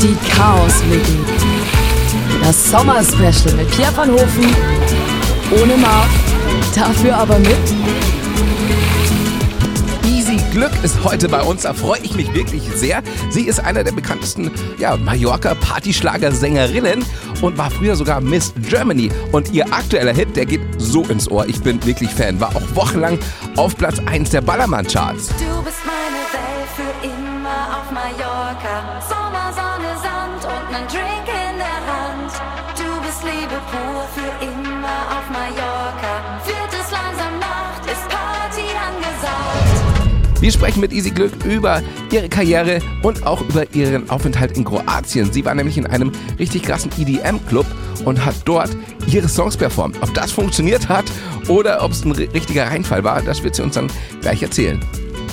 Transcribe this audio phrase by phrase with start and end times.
[0.00, 1.18] Die Chaos WG.
[2.40, 4.46] Das Sommer-Special mit Pierre van Hofen.
[5.60, 6.06] Ohne Marc.
[6.72, 7.58] Dafür aber mit.
[10.04, 13.02] Easy Glück ist heute bei uns, da freue ich mich wirklich sehr.
[13.30, 17.04] Sie ist einer der bekanntesten ja, Mallorca-Partyschlager-Sängerinnen
[17.42, 19.10] und war früher sogar Miss Germany.
[19.32, 21.44] Und ihr aktueller Hit, der geht so ins Ohr.
[21.48, 22.38] Ich bin wirklich Fan.
[22.38, 23.18] War auch wochenlang
[23.56, 25.26] auf Platz 1 der Ballermann-Charts.
[25.26, 25.34] Du
[25.64, 29.17] bist meine Welt für immer auf Mallorca.
[30.78, 32.32] Sommer, Sonne, Sand und nen Drink in der Hand.
[32.76, 36.40] Du bist Liebe pur für immer auf Mallorca.
[36.44, 40.40] Wird es langsam Nacht, ist Party angesagt.
[40.40, 41.82] Wir sprechen mit Easy Glück über
[42.12, 45.32] ihre Karriere und auch über ihren Aufenthalt in Kroatien.
[45.32, 47.66] Sie war nämlich in einem richtig krassen EDM-Club
[48.04, 48.70] und hat dort
[49.08, 49.96] ihre Songs performt.
[50.00, 51.06] Ob das funktioniert hat
[51.48, 53.88] oder ob es ein ri- richtiger Reinfall war, das wird sie uns dann
[54.20, 54.78] gleich erzählen.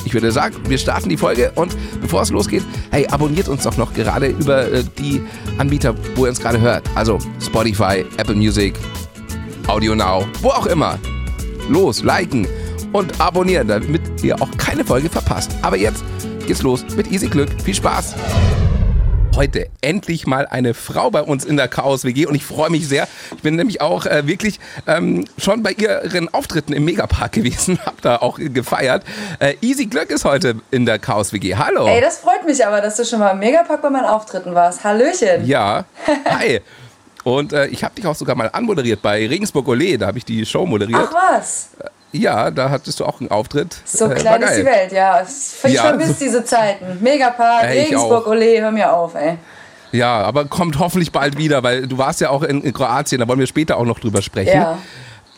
[0.05, 3.76] Ich würde sagen, wir starten die Folge und bevor es losgeht, hey, abonniert uns doch
[3.77, 5.22] noch gerade über äh, die
[5.58, 6.84] Anbieter, wo ihr uns gerade hört.
[6.96, 8.76] Also Spotify, Apple Music,
[9.68, 10.99] Audio Now, wo auch immer.
[11.70, 12.48] Los, liken
[12.93, 15.52] und abonnieren, damit ihr auch keine Folge verpasst.
[15.63, 16.04] Aber jetzt
[16.46, 17.49] geht's los mit Easy Glück.
[17.63, 18.13] Viel Spaß!
[19.36, 22.88] Heute endlich mal eine Frau bei uns in der Chaos WG und ich freue mich
[22.88, 23.05] sehr.
[23.36, 28.02] Ich bin nämlich auch äh, wirklich ähm, schon bei ihren Auftritten im Megapark gewesen, hab
[28.02, 29.04] da auch gefeiert.
[29.40, 31.55] Äh, Easy Glück ist heute in der Chaos WG.
[31.55, 31.86] Hallo.
[31.86, 34.86] Ey, das freut mich aber, dass du schon mal im Megapack bei meinen Auftritten warst.
[34.86, 35.46] Hallöchen.
[35.46, 35.84] Ja,
[36.26, 36.62] hi.
[37.26, 40.26] Und äh, ich habe dich auch sogar mal anmoderiert bei Regensburg Ole, da habe ich
[40.26, 41.10] die Show moderiert.
[41.12, 41.70] Ach was,
[42.18, 43.76] Ja, da hattest du auch einen Auftritt.
[43.85, 45.21] so Äh, klein ist die Welt, ja.
[45.63, 46.98] Ich Ja, vermisse so- diese Zeiten.
[47.02, 48.32] Megapark, ich Regensburg, auch.
[48.32, 49.38] Ole, hör mir auf, ey.
[49.91, 53.27] Ja, aber kommt hoffentlich bald wieder, weil du warst ja auch in, in Kroatien, da
[53.27, 54.55] wollen wir später auch noch drüber sprechen.
[54.58, 54.77] Ja.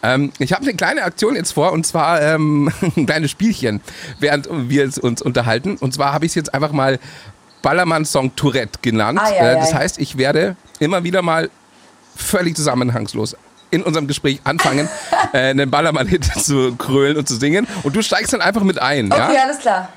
[0.03, 3.81] Ähm, ich habe eine kleine Aktion jetzt vor und zwar ähm, ein kleines Spielchen,
[4.19, 5.77] während wir uns unterhalten.
[5.77, 6.99] Und zwar habe ich es jetzt einfach mal
[7.61, 9.19] Ballermann-Song Tourette genannt.
[9.21, 9.77] Ei, ei, Äh, das ei.
[9.77, 11.49] heißt, ich werde immer wieder mal
[12.15, 13.35] völlig zusammenhangslos
[13.71, 14.89] in unserem Gespräch anfangen,
[15.33, 17.67] äh, einen Ballermann-Hit zu krölen und zu singen.
[17.83, 19.11] Und du steigst dann einfach mit ein.
[19.11, 19.89] Okay, Ja, alles klar.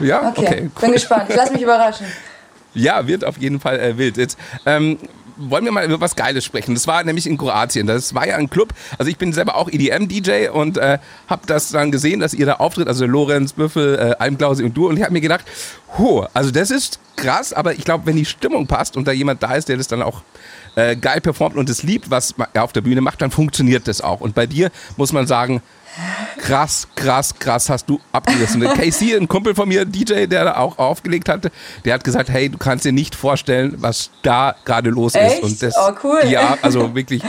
[0.00, 0.28] ja?
[0.36, 1.26] Okay, bin gespannt.
[1.28, 2.06] Ich lass mich überraschen.
[2.76, 4.16] Ja, wird auf jeden Fall äh, wild.
[4.16, 4.36] Jetzt
[4.66, 4.98] ähm,
[5.36, 6.74] wollen wir mal über was Geiles sprechen.
[6.74, 7.86] Das war nämlich in Kroatien.
[7.86, 8.70] Das war ja ein Club.
[8.98, 10.98] Also ich bin selber auch EDM-DJ und äh,
[11.28, 12.88] habe das dann gesehen, dass ihr da auftritt.
[12.88, 14.88] Also Lorenz, Büffel, äh, Almklause und du.
[14.88, 15.44] Und ich habe mir gedacht,
[15.98, 17.52] ho, also das ist krass.
[17.52, 20.02] Aber ich glaube, wenn die Stimmung passt und da jemand da ist, der das dann
[20.02, 20.22] auch
[20.76, 24.00] äh, geil performt und es liebt, was er auf der Bühne macht, dann funktioniert das
[24.00, 24.20] auch.
[24.20, 25.62] Und bei dir muss man sagen,
[26.38, 28.60] krass, krass, krass hast du abgerissen.
[28.74, 31.50] Casey, ein Kumpel von mir, DJ, der da auch aufgelegt hatte,
[31.84, 35.36] der hat gesagt, hey, du kannst dir nicht vorstellen, was da gerade los Echt?
[35.36, 35.42] ist.
[35.42, 36.20] Und das, Oh, cool.
[36.28, 37.22] Ja, also wirklich.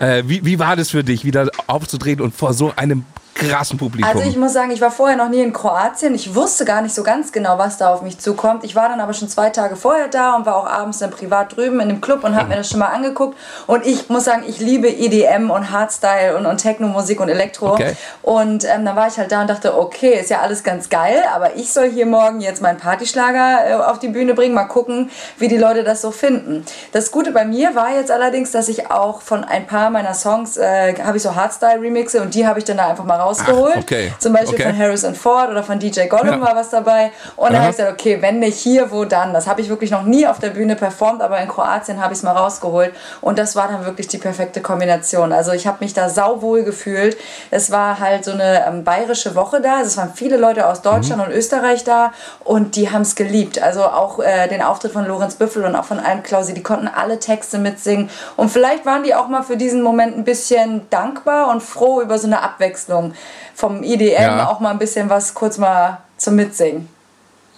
[0.00, 3.04] Äh, wie, wie war das für dich, wieder aufzutreten und vor so einem
[3.38, 4.10] krassen Publikum?
[4.10, 6.14] Also ich muss sagen, ich war vorher noch nie in Kroatien.
[6.14, 8.64] Ich wusste gar nicht so ganz genau, was da auf mich zukommt.
[8.64, 11.56] Ich war dann aber schon zwei Tage vorher da und war auch abends dann privat
[11.56, 13.38] drüben in dem Club und habe mir das schon mal angeguckt.
[13.66, 17.72] Und ich muss sagen, ich liebe EDM und Hardstyle und, und Techno-Musik und Elektro.
[17.72, 17.94] Okay.
[18.22, 21.22] Und ähm, dann war ich halt da und dachte, okay, ist ja alles ganz geil,
[21.34, 25.10] aber ich soll hier morgen jetzt meinen Partyschlager äh, auf die Bühne bringen, mal gucken,
[25.38, 26.64] wie die Leute das so finden.
[26.92, 30.56] Das Gute bei mir war jetzt allerdings, dass ich auch von ein paar meiner Songs,
[30.56, 33.74] äh, habe ich so Hardstyle-Remixe und die habe ich dann da einfach mal rausgeholt.
[33.76, 34.12] Ach, okay.
[34.18, 34.62] Zum Beispiel Okay.
[34.70, 36.40] von Harrison Ford oder von DJ Gollum Ja.
[36.40, 37.10] war was dabei.
[37.36, 39.32] Und dann habe ich gesagt, okay, wenn nicht hier, wo dann?
[39.32, 42.18] Das habe ich wirklich noch nie auf der Bühne performt, aber in Kroatien habe ich
[42.18, 42.92] es mal rausgeholt.
[43.20, 45.32] Und das war dann wirklich die perfekte Kombination.
[45.32, 47.16] Also ich habe mich da sauwohl gefühlt.
[47.50, 49.76] Es war halt so eine ähm, bayerische Woche da.
[49.76, 52.12] Also es waren viele Leute aus Deutschland und Österreich da
[52.44, 53.60] und die haben es geliebt.
[53.62, 56.88] Also auch äh, den Auftritt von Lorenz Büffel und auch von Alm Klausi, die konnten
[56.88, 58.08] alle Texte mitsingen.
[58.36, 62.18] Und vielleicht waren die auch mal für diesen Moment ein bisschen dankbar und froh über
[62.18, 63.07] so eine Abwechslung
[63.54, 64.48] vom IDM, Ja.
[64.48, 66.88] auch mal ein bisschen was kurz mal zum Mitsingen.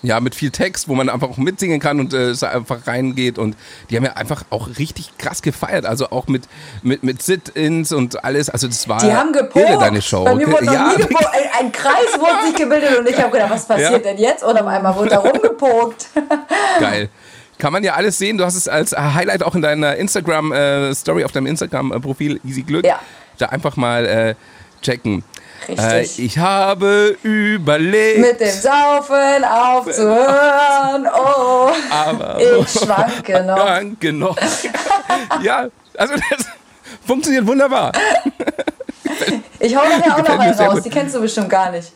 [0.03, 3.39] Ja, mit viel Text, wo man einfach auch mitsingen kann und äh, einfach reingeht.
[3.39, 3.55] Und
[3.91, 5.85] die haben ja einfach auch richtig krass gefeiert.
[5.85, 6.45] Also auch mit,
[6.83, 8.49] mit, mit Sit-Ins und alles.
[8.49, 9.57] Also das war Die haben gepokt.
[9.69, 10.25] irre, deine Show.
[10.25, 11.27] Bei mir wurde noch ja, nie gepokt.
[11.27, 13.99] Ein, ein Kreis wurde sich gebildet und ich habe gedacht, was passiert Ja.
[13.99, 14.43] denn jetzt?
[14.43, 16.07] Und auf einmal wurde da rumgepokt.
[16.81, 17.11] Geil.
[17.59, 18.39] Kann man ja alles sehen.
[18.39, 22.87] Du hast es als Highlight auch in deiner Instagram-Story, auf deinem Instagram-Profil Easy Glück.
[22.87, 23.01] Ja.
[23.37, 24.35] Da einfach mal äh,
[24.81, 25.25] checken.
[25.69, 26.19] Richtig.
[26.19, 28.19] Äh, ich habe überlegt.
[28.21, 31.07] Mit dem Saufen aufzuhören.
[31.17, 33.57] Oh, aber ich schwanke noch.
[33.57, 34.37] Danke noch.
[35.43, 35.67] ja,
[35.97, 36.47] also das
[37.07, 37.93] funktioniert wunderbar.
[39.59, 40.75] Ich hau nachher auch noch einen raus.
[40.75, 40.85] gut.
[40.85, 41.93] Die kennst du bestimmt gar nicht.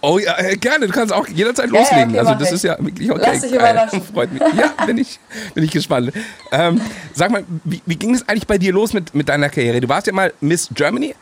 [0.00, 0.86] Oh ja, äh, gerne.
[0.86, 2.10] Du kannst auch jederzeit Ja, ja, loslegen.
[2.10, 3.30] okay, also das ist ja wirklich okay.
[3.32, 4.02] Lass dich überraschen.
[4.02, 4.42] Freut mich.
[4.56, 5.18] Ja, bin ich,
[5.54, 6.12] bin ich gespannt.
[6.52, 6.80] Ähm,
[7.14, 9.80] sag mal, wie, wie ging es eigentlich bei dir los mit, mit deiner Karriere?
[9.80, 11.14] Du warst ja mal Miss Germany.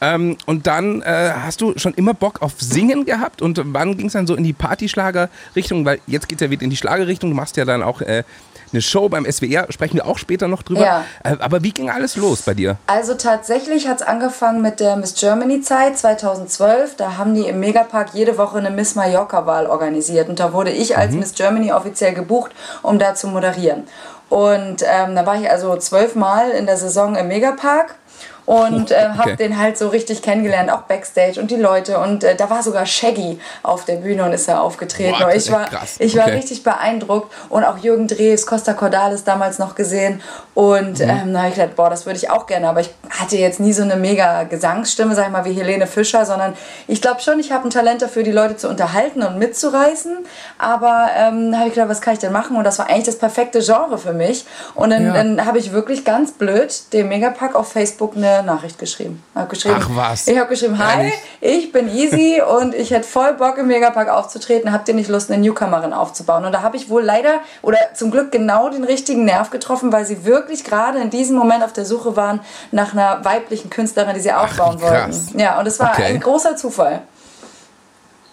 [0.00, 4.08] Ähm, und dann äh, hast du schon immer Bock auf Singen gehabt und wann ging
[4.08, 5.84] es dann so in die Partyschlager-Richtung?
[5.84, 7.30] Weil jetzt geht es ja wieder in die Schlagerrichtung.
[7.30, 8.24] Du machst ja dann auch äh,
[8.72, 10.82] eine Show beim SWR, sprechen wir auch später noch drüber.
[10.82, 11.04] Ja.
[11.24, 12.76] Äh, aber wie ging alles los bei dir?
[12.86, 16.96] Also tatsächlich hat es angefangen mit der Miss Germany-Zeit 2012.
[16.96, 20.28] Da haben die im Megapark jede Woche eine Miss Mallorca-Wahl organisiert.
[20.28, 22.52] Und da wurde ich als Miss Germany offiziell gebucht,
[22.82, 23.84] um da zu moderieren.
[24.28, 27.94] Und ähm, da war ich also zwölfmal in der Saison im Megapark
[28.46, 29.36] und äh, habe Okay.
[29.36, 31.98] den halt so richtig kennengelernt, auch Backstage und die Leute.
[31.98, 35.16] Und äh, da war sogar Shaggy auf der Bühne und ist da aufgetreten.
[35.20, 35.96] Boah, ich war, krass.
[35.98, 36.36] ich war Okay.
[36.36, 40.22] richtig beeindruckt und auch Jürgen Drews, Costa Cordalis damals noch gesehen.
[40.54, 41.08] Und Mhm.
[41.10, 42.68] ähm, da habe ich gedacht, boah, das würde ich auch gerne.
[42.68, 46.24] Aber ich hatte jetzt nie so eine mega Gesangsstimme, sag ich mal, wie Helene Fischer,
[46.24, 46.54] sondern
[46.86, 50.18] ich glaube schon, ich habe ein Talent dafür, die Leute zu unterhalten und mitzureißen.
[50.58, 52.56] Aber ähm, da habe ich gedacht, was kann ich denn machen?
[52.56, 54.44] Und das war eigentlich das perfekte Genre für mich.
[54.74, 55.12] Und dann, Ja.
[55.14, 59.22] dann habe ich wirklich ganz blöd dem Megapack auf Facebook eine Nachricht geschrieben.
[59.34, 60.26] Hab geschrieben Ach was.
[60.28, 64.72] Ich habe geschrieben, hi, ich bin Easy und ich hätte voll Bock im Megapark aufzutreten.
[64.72, 66.44] Habt ihr nicht Lust, eine Newcomerin aufzubauen?
[66.44, 70.04] Und da habe ich wohl leider oder zum Glück genau den richtigen Nerv getroffen, weil
[70.04, 72.40] sie wirklich gerade in diesem Moment auf der Suche waren
[72.72, 75.26] nach einer weiblichen Künstlerin, die sie aufbauen krass.
[75.26, 75.38] wollten.
[75.38, 76.04] Ja, und es war Okay.
[76.04, 77.02] ein großer Zufall.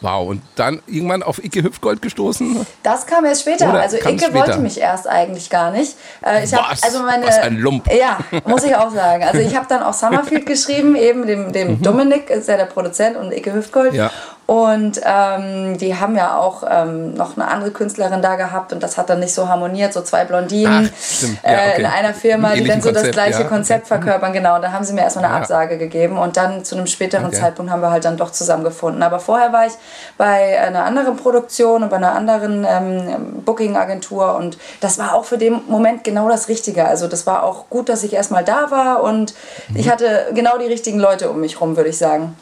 [0.04, 2.66] Wow, und dann irgendwann auf Icke Hüpfgold gestoßen?
[2.84, 3.70] Das kam erst später.
[3.70, 4.34] Oder also Icke später?
[4.34, 5.96] wollte mich erst eigentlich gar nicht.
[6.22, 6.84] Äh, ich hab, Was?
[6.84, 7.90] also meine, Was ein Lump.
[7.90, 9.24] Ja, muss ich auch sagen.
[9.24, 13.16] Also ich habe dann auch Summerfield geschrieben, eben dem, dem Dominik, ist ja der Produzent
[13.16, 13.94] und Icke Hüftgold.
[13.94, 13.98] Mhm.
[14.00, 14.12] Ja.
[14.46, 18.98] Und ähm, die haben ja auch ähm, noch eine andere Künstlerin da gehabt und das
[18.98, 21.24] hat dann nicht so harmoniert, so zwei Blondinen Ach.
[21.44, 21.80] Ja, äh, okay.
[21.82, 24.34] in einer Firma, die dann so das ähnlichen gleiche Konzept, ja, Konzept verkörpern.
[24.34, 25.40] Genau, und da haben sie mir erstmal eine Ja.
[25.40, 27.38] Absage gegeben und dann zu einem späteren Okay.
[27.40, 29.02] Zeitpunkt haben wir halt dann doch zusammengefunden.
[29.02, 29.74] Aber vorher war ich
[30.18, 35.38] bei einer anderen Produktion und bei einer anderen ähm, Booking-Agentur und das war auch für
[35.38, 36.86] den Moment genau das Richtige.
[36.86, 39.34] Also das war auch gut, dass ich erstmal da war und
[39.70, 39.78] Mhm.
[39.78, 42.36] ich hatte genau die richtigen Leute um mich rum, würde ich sagen.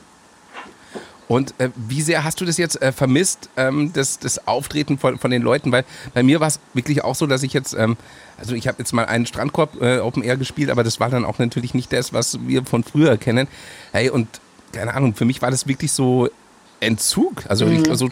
[1.32, 5.18] Und äh, wie sehr hast du das jetzt äh, vermisst, ähm, das, das Auftreten von,
[5.18, 5.72] von den Leuten?
[5.72, 7.96] Weil bei mir war es wirklich auch so, dass ich jetzt, ähm,
[8.38, 11.24] also ich habe jetzt mal einen Strandkorb äh, Open Air gespielt, aber das war dann
[11.24, 13.48] auch natürlich nicht das, was wir von früher kennen.
[13.94, 14.28] Hey, und
[14.74, 16.28] keine Ahnung, für mich war das wirklich so
[16.82, 17.44] Entzug.
[17.48, 18.08] Also, ich, so,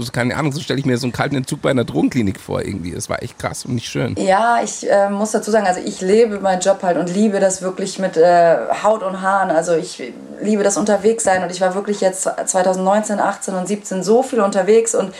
[0.00, 2.62] so, keine Ahnung, so stelle ich mir so einen kalten Entzug bei einer Drogenklinik vor
[2.62, 2.92] irgendwie.
[2.92, 4.16] Das war echt krass und nicht schön.
[4.18, 7.62] Ja, ich äh, muss dazu sagen, also ich lebe meinen Job halt und liebe das
[7.62, 9.50] wirklich mit äh, Haut und Haaren.
[9.50, 10.02] Also ich
[10.40, 14.94] liebe das Unterwegssein und ich war wirklich jetzt 2019, 18 und 17 so viel unterwegs
[14.94, 15.12] und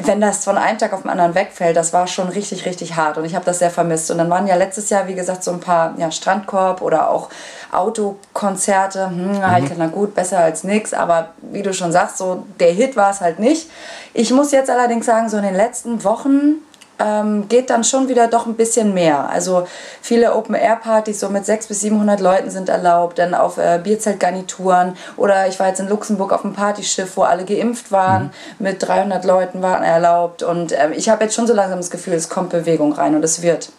[0.00, 3.18] wenn das von einem Tag auf den anderen wegfällt, das war schon richtig, richtig hart
[3.18, 4.10] und ich habe das sehr vermisst.
[4.10, 7.28] Und dann waren ja letztes Jahr, wie gesagt, so ein paar ja, Strandkorb oder auch
[7.72, 9.08] Autokonzerte.
[9.08, 12.72] Hm, na, ich, na gut, besser als nix, aber wie du schon sagst, so der
[12.72, 13.70] Hit war es halt nicht.
[14.14, 16.62] Ich muss jetzt allerdings sagen, so in den letzten Wochen
[17.00, 19.28] ähm, geht dann schon wieder doch ein bisschen mehr.
[19.30, 19.66] Also
[20.02, 25.46] viele Open-Air-Partys so mit 600 bis 700 Leuten sind erlaubt, dann auf äh, Bierzeltgarnituren oder
[25.46, 29.62] ich war jetzt in Luxemburg auf einem Partyschiff, wo alle geimpft waren, mit 300 Leuten
[29.62, 32.92] waren erlaubt und ähm, ich habe jetzt schon so langsam das Gefühl, es kommt Bewegung
[32.92, 33.70] rein und es wird.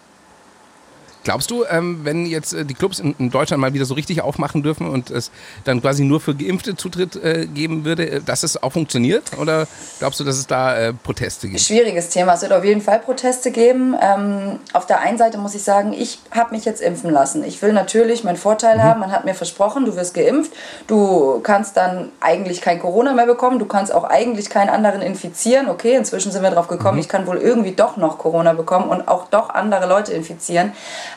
[1.23, 4.63] Glaubst du, ähm, wenn jetzt äh, die Clubs in, Deutschland mal wieder so richtig aufmachen
[4.63, 5.31] dürfen und es
[5.65, 9.37] dann quasi nur für Geimpfte Zutritt äh, geben würde, äh, dass es auch funktioniert?
[9.39, 9.67] Oder
[9.99, 11.61] glaubst du, dass es da Proteste gibt?
[11.61, 12.33] Schwieriges Thema.
[12.33, 13.95] Es wird auf jeden Fall Proteste geben.
[14.01, 17.43] Ähm, auf der einen Seite muss ich sagen, ich habe mich jetzt impfen lassen.
[17.43, 18.99] Ich will natürlich meinen Vorteil haben.
[18.99, 20.51] Man hat mir versprochen, du wirst geimpft.
[20.87, 23.59] Du kannst dann eigentlich kein Corona mehr bekommen.
[23.59, 25.69] Du kannst auch eigentlich keinen anderen infizieren.
[25.69, 29.07] Okay, inzwischen sind wir drauf gekommen, ich kann wohl irgendwie doch noch Corona bekommen und
[29.07, 30.73] auch doch andere Leute infizieren.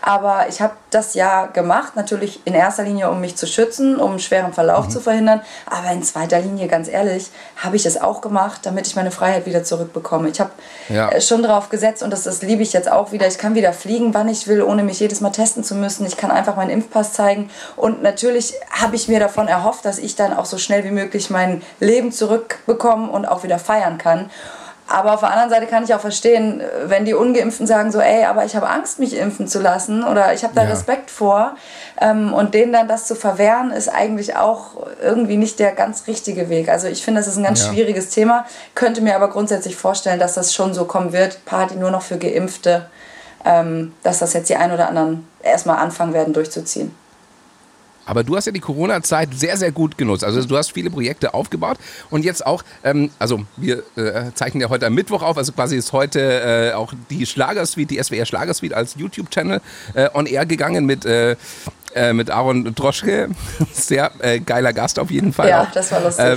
[0.06, 4.10] Aber ich habe das ja gemacht, natürlich in erster Linie, um mich zu schützen, um
[4.10, 5.40] einen schweren Verlauf zu verhindern.
[5.64, 9.46] Aber in zweiter Linie, ganz ehrlich, habe ich es auch gemacht, damit ich meine Freiheit
[9.46, 10.28] wieder zurückbekomme.
[10.28, 10.50] Ich habe
[10.90, 11.08] Ja.
[11.08, 13.26] äh, schon drauf gesetzt und das, das liebe ich jetzt auch wieder.
[13.26, 16.04] Ich kann wieder fliegen, wann ich will, ohne mich jedes Mal testen zu müssen.
[16.04, 17.48] Ich kann einfach meinen Impfpass zeigen.
[17.76, 21.30] Und natürlich habe ich mir davon erhofft, dass ich dann auch so schnell wie möglich
[21.30, 24.28] mein Leben zurückbekomme und auch wieder feiern kann.
[24.94, 28.24] Aber auf der anderen Seite kann ich auch verstehen, wenn die Ungeimpften sagen so, ey,
[28.26, 30.68] aber ich habe Angst, mich impfen zu lassen oder ich habe da Ja.
[30.70, 31.56] Respekt vor.
[32.00, 36.48] Ähm, und denen dann das zu verwehren, ist eigentlich auch irgendwie nicht der ganz richtige
[36.48, 36.68] Weg.
[36.68, 37.72] Also ich finde, das ist ein ganz Ja.
[37.72, 38.46] schwieriges Thema,
[38.76, 42.16] könnte mir aber grundsätzlich vorstellen, dass das schon so kommen wird, Party nur noch für
[42.16, 42.86] Geimpfte,
[43.44, 46.94] ähm, dass das jetzt die ein oder anderen erstmal anfangen werden durchzuziehen.
[48.06, 50.24] Aber du hast ja die Corona-Zeit sehr, sehr gut genutzt.
[50.24, 51.78] Also du hast viele Projekte aufgebaut
[52.10, 55.76] und jetzt auch, ähm, also wir äh, zeichnen ja heute am Mittwoch auf, also quasi
[55.76, 59.60] ist heute äh, auch die Schlagersuite, die SWR Schlagersuite als YouTube-Channel
[59.94, 61.04] äh, on air gegangen mit
[61.94, 63.28] äh, mit Aaron Droschke.
[63.72, 65.48] Sehr äh, geiler Gast auf jeden Fall.
[65.48, 65.70] Ja, auch.
[65.72, 66.24] das war lustig.
[66.24, 66.36] Äh,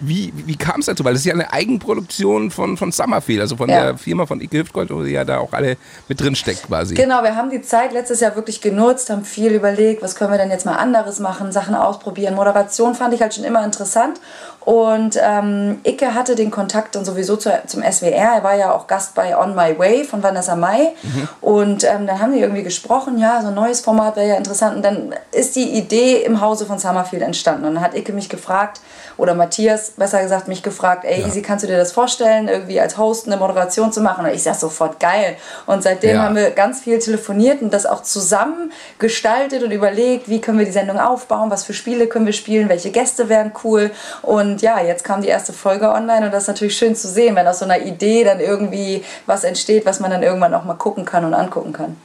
[0.00, 1.04] wie wie kam es dazu?
[1.04, 3.82] Weil das ist ja eine Eigenproduktion von, von Summerfield, also von Ja.
[3.84, 5.76] der Firma von Ike Hüftgold, wo ihr ja da auch alle
[6.08, 6.94] mit drin steckt quasi.
[6.94, 10.38] Genau, wir haben die Zeit letztes Jahr wirklich genutzt, haben viel überlegt, was können wir
[10.38, 12.34] denn jetzt mal anderes machen, Sachen ausprobieren.
[12.34, 14.20] Moderation fand ich halt schon immer interessant.
[14.66, 18.34] Und ähm, Icke hatte den Kontakt dann sowieso zu, zum SWR.
[18.34, 20.92] Er war ja auch Gast bei On My Way von Vanessa Mai.
[21.40, 24.74] Und ähm, dann haben die irgendwie gesprochen, ja, so ein neues Format wäre ja interessant.
[24.74, 27.64] Und dann ist die Idee im Hause von Summerfield entstanden.
[27.64, 28.80] Und dann hat Icke mich gefragt,
[29.18, 32.98] oder Matthias, besser gesagt, mich gefragt, ey, Easy, kannst du dir das vorstellen, irgendwie als
[32.98, 34.26] Host eine Moderation zu machen?
[34.26, 35.36] Und ich sag sofort, geil.
[35.66, 36.22] Und seitdem Ja.
[36.22, 40.66] haben wir ganz viel telefoniert und das auch zusammen gestaltet und überlegt, wie können wir
[40.66, 43.90] die Sendung aufbauen, was für Spiele können wir spielen, welche Gäste wären cool.
[44.22, 47.36] Und ja, jetzt kam die erste Folge online und das ist natürlich schön zu sehen,
[47.36, 50.74] wenn aus so einer Idee dann irgendwie was entsteht, was man dann irgendwann auch mal
[50.74, 51.96] gucken kann und angucken kann.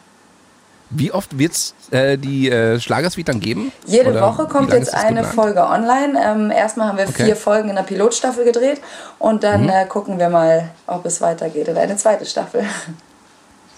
[0.94, 3.72] Wie oft wird es äh, die äh, Schlagersuite dann geben?
[3.86, 5.36] Jede Oder Woche kommt jetzt eine geplant?
[5.36, 6.20] Folge online.
[6.24, 7.26] Ähm, erstmal haben wir Okay.
[7.26, 8.82] vier Folgen in der Pilotstaffel gedreht
[9.18, 9.40] und Mhm.
[9.42, 12.64] dann äh, gucken wir mal, ob es weitergeht in eine zweite Staffel.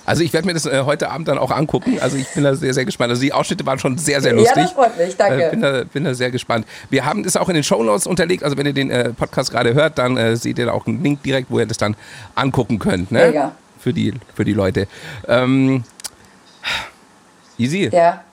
[0.05, 1.97] Also ich werde mir das äh, heute Abend dann auch angucken.
[2.01, 3.11] Also ich bin da sehr, sehr gespannt.
[3.11, 4.63] Also die Ausschnitte waren schon sehr, sehr Ja, lustig.
[4.63, 5.43] das freut mich, danke.
[5.45, 6.65] Äh, bin, da, bin da sehr gespannt.
[6.89, 8.43] Wir haben das auch in den Shownotes unterlegt.
[8.43, 11.01] Also wenn ihr den äh, Podcast gerade hört, dann äh, seht ihr da auch einen
[11.01, 11.95] Link direkt, wo ihr das dann
[12.35, 13.13] angucken könnt.
[13.13, 13.27] Ne?
[13.27, 13.51] Mega.
[13.79, 14.87] Für die, für die Leute.
[15.27, 15.85] Ähm,
[17.63, 17.89] easy.
[17.91, 18.23] Ja.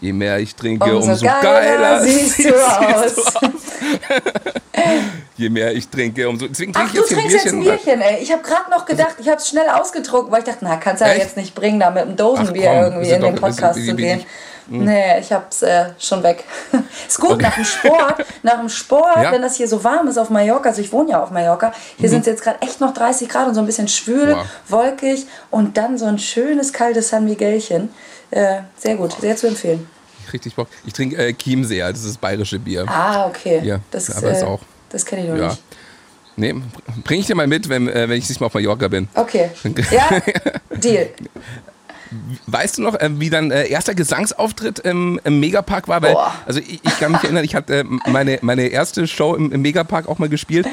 [0.00, 3.34] Je mehr ich trinke, Umso, umso, geiler, geiler siehst du aus.
[5.36, 6.46] Je mehr ich trinke, umso.
[6.48, 7.84] Deswegen Ach, trinke ich du jetzt ein trinkst jetzt ein Bierchen.
[7.84, 8.22] Bierchen, ey.
[8.22, 11.02] Ich habe gerade noch gedacht, ich habe es schnell ausgedruckt, weil ich dachte, na, kannst
[11.02, 11.22] du ja Echt?
[11.22, 14.24] jetzt nicht bringen, da mit einem Dosenbier Ach komm, irgendwie in den Podcast zu gehen.
[14.70, 16.44] Ist- Nee, ich hab's äh, schon weg.
[17.08, 17.42] ist gut, Okay.
[17.42, 19.28] nach dem Sport, nach dem Sport, Ja.
[19.28, 19.34] Mhm.
[19.34, 22.08] wenn das hier so warm ist auf Mallorca, also ich wohne ja auf Mallorca, hier
[22.08, 24.46] sind es jetzt gerade echt noch 30 Grad und so ein bisschen schwül, Wow.
[24.68, 27.90] wolkig und dann so ein schönes kaltes San Miguelchen.
[28.30, 29.88] Äh, sehr gut, sehr zu empfehlen.
[30.32, 30.68] Richtig Bock.
[30.86, 32.84] Ich trinke äh, Chiemseer, das ist das bayerische Bier.
[32.86, 33.60] Ah, okay.
[33.64, 34.60] Ja, das, aber ist äh, auch-
[34.90, 35.48] das kenne ich noch Ja.
[35.48, 35.62] nicht.
[36.36, 36.54] Nee,
[37.04, 39.08] bringe ich dir mal mit, wenn, äh, wenn ich nicht mal auf Mallorca bin.
[39.14, 39.50] Okay.
[39.90, 40.08] Ja,
[40.70, 41.10] Deal.
[42.46, 46.02] Weißt du noch, äh, wie dein äh, erster Gesangsauftritt im, im Megapark war?
[46.02, 49.52] Weil, also ich, ich kann mich erinnern, ich hatte äh, meine, meine erste Show im,
[49.52, 50.66] im Megapark auch mal gespielt.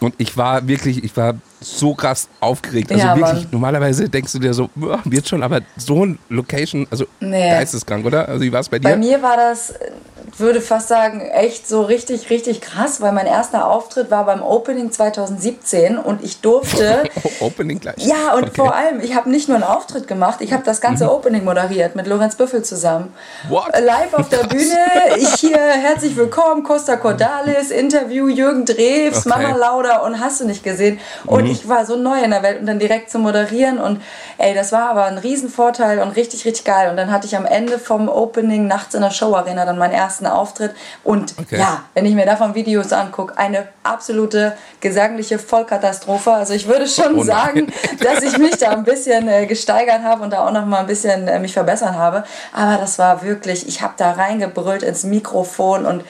[0.00, 2.92] Und ich war wirklich, ich war so krass aufgeregt.
[2.92, 6.86] Also Ja, wirklich, normalerweise denkst du dir so, "Boah, wird schon, aber so ein Location,
[6.88, 7.50] also Nee.
[7.50, 8.28] geisteskrank, oder?
[8.28, 8.90] Also wie war es bei dir?
[8.90, 9.90] Bei mir war das, äh,
[10.36, 14.90] würde fast sagen, echt so richtig, richtig krass, weil mein erster Auftritt war beim Opening
[14.92, 17.04] 2017 und ich durfte.
[17.40, 17.96] Opening gleich.
[17.98, 18.52] Ja, und Okay.
[18.56, 21.94] vor allem, ich habe nicht nur einen Auftritt gemacht, ich habe das ganze Opening moderiert
[21.96, 23.12] mit Lorenz Büffel zusammen.
[23.44, 23.50] Mhm.
[23.50, 23.68] What?
[23.80, 24.38] Live auf der.
[24.48, 24.78] Bühne,
[25.18, 29.22] ich hier, herzlich willkommen, Costa Cordalis, Interview, Jürgen Drews, Okay.
[29.24, 29.28] Mhm.
[29.28, 30.98] Mama Lauda und hast du nicht gesehen.
[31.26, 34.00] Und ich war so neu in der Welt und dann direkt zu moderieren und
[34.38, 36.88] ey, das war aber ein Riesenvorteil und richtig, richtig geil.
[36.90, 40.17] Und dann hatte ich am Ende vom Opening nachts in der Showarena dann meinen ersten
[40.26, 41.58] Auftritt und Okay.
[41.58, 46.32] ja, wenn ich mir davon Videos angucke, eine absolute gesangliche Vollkatastrophe.
[46.32, 47.72] Also ich würde schon Oh sagen,
[48.02, 50.86] dass ich mich da ein bisschen äh, gesteigert habe und da auch noch mal ein
[50.86, 52.24] bisschen äh, mich verbessern habe.
[52.52, 56.04] Aber das war wirklich, ich habe da reingebrüllt ins Mikrofon und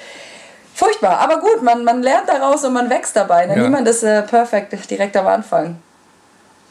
[0.75, 1.19] furchtbar.
[1.19, 3.47] Aber gut, man, man lernt daraus und man wächst dabei.
[3.47, 3.57] Ne?
[3.57, 3.62] Ja.
[3.62, 5.77] Niemand ist äh, perfekt direkt am Anfang.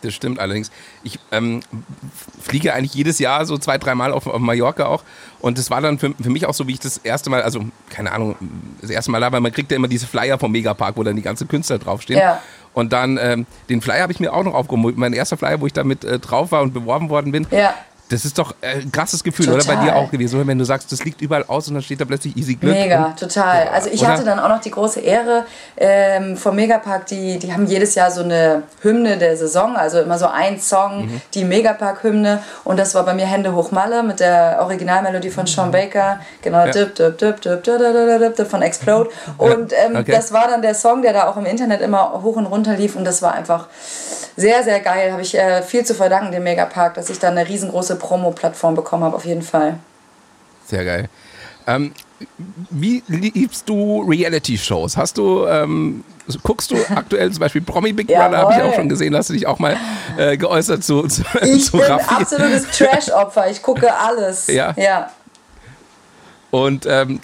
[0.02, 0.72] Das stimmt allerdings.
[1.04, 1.62] Ich ähm,
[2.42, 5.04] fliege eigentlich jedes Jahr so zwei, dreimal auf, auf Mallorca auch.
[5.40, 7.62] Und das war dann für, für mich auch so, wie ich das erste Mal, also
[7.90, 8.36] keine Ahnung,
[8.82, 11.16] das erste Mal da, weil man kriegt ja immer diese Flyer vom Megapark, wo dann
[11.16, 12.20] die ganzen Künstler draufstehen.
[12.20, 12.42] Ja.
[12.74, 14.98] Und dann, ähm, den Flyer habe ich mir auch noch aufgeholt.
[14.98, 17.48] Mein erster Flyer, wo ich damit äh, drauf war und beworben worden bin.
[17.50, 17.74] Ja.
[18.10, 19.84] Das ist doch äh, ein krasses Gefühl, oder bei Total.
[19.86, 20.48] dir auch gewesen?
[20.48, 22.74] Wenn du sagst, das liegt überall aus und dann steht da plötzlich Easy Glück.
[22.74, 23.66] Mega, und, total.
[23.66, 24.10] Boah, Also ich oder?
[24.12, 25.46] hatte dann auch noch die große Ehre
[25.76, 30.18] ähm, vom Megapark, die, die haben jedes Jahr so eine Hymne der Saison, also immer
[30.18, 31.22] so ein Song, Mhm.
[31.34, 35.72] die Megapark-Hymne und das war bei mir Hände hoch Malle mit der Originalmelodie von Sean
[35.72, 36.72] Baker, genau, Ja.
[36.72, 40.12] dip, dip, dip, dip, dip, dip, dip, dip, dip von Explode und ähm, okay.
[40.14, 42.96] das war dann der Song, der da auch im Internet immer hoch und runter lief
[42.96, 43.68] und das war einfach
[44.40, 45.12] sehr, sehr geil.
[45.12, 49.04] Habe ich äh, viel zu verdanken dem Megapark, dass ich da eine riesengroße Promo-Plattform bekommen
[49.04, 49.78] habe, auf jeden Fall.
[50.66, 51.10] Sehr geil.
[51.68, 51.94] Ähm,
[52.70, 54.98] wie liebst du Reality-Shows?
[54.98, 56.04] Hast du, ähm,
[56.44, 58.38] guckst du aktuell zum Beispiel Promi Big Brother?
[58.38, 59.78] Habe ich auch schon gesehen, hast du dich auch mal
[60.18, 62.16] äh, geäußert zu, zu, Ich zu bin Raffi.
[62.16, 63.52] absolutes Trash-Opfer.
[63.52, 64.48] Ich gucke alles.
[64.48, 64.74] Ja?
[64.78, 65.12] Ja.
[66.50, 67.20] Und ähm,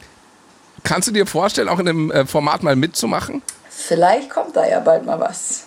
[0.83, 3.41] kannst du dir vorstellen, auch in einem äh, Format mal mitzumachen?
[3.69, 5.63] Vielleicht kommt da ja bald mal was.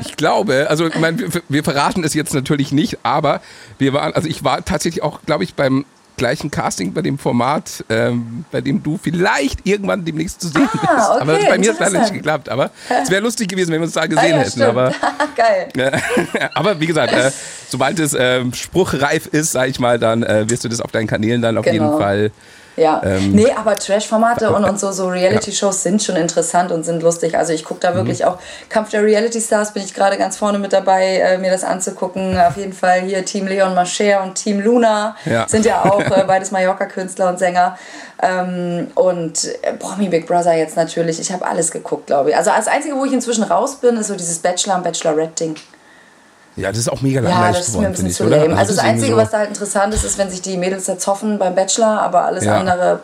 [0.00, 3.40] Ich glaube, also ich meine, wir, wir verraten es jetzt natürlich nicht, aber
[3.78, 5.84] wir waren, also ich war tatsächlich auch, glaube ich, beim
[6.16, 10.68] gleich ein Casting bei dem Format, ähm, bei dem du vielleicht irgendwann demnächst zu sehen
[10.70, 10.84] Ah, bist.
[10.84, 12.50] okay, aber bei mir ist leider nicht geklappt.
[12.50, 12.70] Aber
[13.02, 14.50] es wäre lustig gewesen, wenn wir uns da Ah, gesehen ja, hätten.
[14.50, 14.66] stimmt.
[14.66, 14.92] Aber,
[15.36, 15.68] Geil.
[15.78, 15.98] äh,
[16.54, 17.30] aber wie gesagt, äh,
[17.70, 21.06] sobald es ähm, spruchreif ist, sag ich mal, dann äh, wirst du das auf deinen
[21.06, 21.74] Kanälen dann auf Genau.
[21.86, 22.30] jeden Fall.
[22.80, 27.02] Ja, Ähm, nee, aber Trash-Formate und, und so, so Reality-Shows sind schon interessant und sind
[27.02, 27.36] lustig.
[27.36, 28.24] Also ich gucke da wirklich Mhm.
[28.26, 28.38] auch
[28.70, 32.38] Kampf der Reality-Stars, bin ich gerade ganz vorne mit dabei, äh, mir das anzugucken.
[32.40, 35.46] Auf jeden Fall hier Team Leon Mascher und Team Luna Ja.
[35.46, 37.76] sind ja auch äh, beides Mallorca-Künstler und Sänger.
[38.22, 41.20] Ähm, und äh, Promi Big Brother jetzt natürlich.
[41.20, 42.36] Ich habe alles geguckt, glaube ich.
[42.36, 45.54] Also das Einzige, wo ich inzwischen raus bin, ist so dieses Bachelor- und Bachelorette-Ding.
[46.60, 48.36] Ja, das ist auch mega Ja, langweilig das ist geworden, finde ich, oder?
[48.46, 48.56] lame.
[48.58, 51.06] Also das Einzige, so- was da halt interessant ist, ist, wenn sich die Mädels jetzt
[51.06, 52.58] hoffen beim Bachelor, aber alles Ja.
[52.58, 53.00] andere.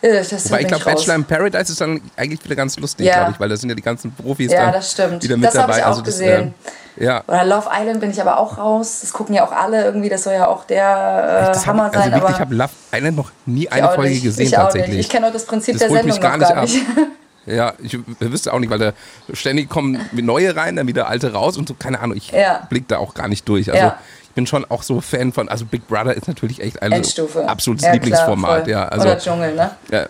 [0.00, 0.84] äh, Weil ich glaube.
[0.84, 3.14] Bachelor in Paradise ist dann eigentlich wieder ganz lustig, Ja.
[3.16, 5.22] glaube ich, weil da sind ja die ganzen Profis Ja, dann das stimmt.
[5.24, 5.78] wieder mit Das dabei.
[5.78, 6.54] ich auch also das, gesehen.
[6.98, 8.98] äh, ja, Oder Love Island bin ich aber auch raus.
[9.00, 10.08] Das gucken ja auch alle irgendwie.
[10.08, 12.02] Das soll ja auch der äh, Hammer hab, sein.
[12.04, 14.22] also wirklich, ich habe Love Island noch nie eine Folge nicht.
[14.22, 14.90] gesehen ich tatsächlich.
[14.96, 15.00] Nicht.
[15.06, 16.86] Ich kenne auch das Prinzip Das der mich Sendung noch gar gar nicht nicht.
[17.48, 18.92] Ja, ich wüsste auch nicht, weil da
[19.32, 22.66] ständig kommen neue rein, dann wieder alte raus und so, keine Ahnung, ich Ja.
[22.68, 23.70] blick da auch gar nicht durch.
[23.72, 23.98] Also Ja.
[24.22, 27.84] ich bin schon auch so Fan von, also Big Brother ist natürlich echt ein absolutes
[27.84, 28.62] Ja, klar, Lieblingsformat.
[28.64, 28.70] voll.
[28.70, 29.70] ja, also, Oder Dschungel, ne?
[29.90, 30.06] ja,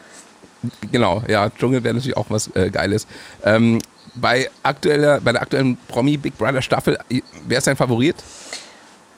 [0.92, 3.06] genau, ja, Dschungel wäre natürlich auch was äh, Geiles.
[3.44, 3.78] Ähm,
[4.14, 6.98] bei, aktueller, bei der aktuellen Promi Big Brother Staffel,
[7.46, 8.16] wer ist dein Favorit?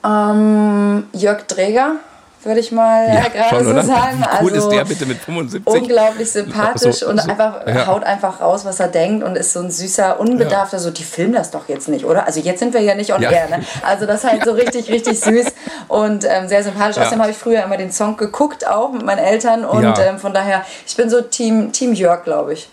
[0.05, 1.97] Ähm, Jörg Dreger,
[2.43, 4.19] würde ich mal Ja, gerade so sagen.
[4.21, 5.67] Wie cool also, ist der bitte mit 75?
[5.67, 7.87] unglaublich sympathisch So- und so- einfach ja.
[7.87, 11.35] haut einfach raus, was er denkt und ist so ein süßer, unbedarfter, so die filmen
[11.35, 12.27] das doch jetzt nicht, oder?
[12.27, 13.31] Also jetzt sind wir ja nicht on Ja.
[13.31, 13.65] air, ne?
[13.83, 15.47] Also das ist halt so richtig, richtig süß
[15.89, 16.97] und ähm, sehr sympathisch.
[16.97, 17.03] Ja.
[17.03, 19.99] Außerdem habe ich früher immer den Song geguckt, auch mit meinen Eltern und Ja.
[20.01, 22.69] ähm, von daher, ich bin so Team, Team Jörg, glaube ich.